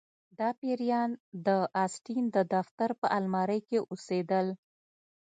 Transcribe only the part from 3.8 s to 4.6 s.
اوسیدل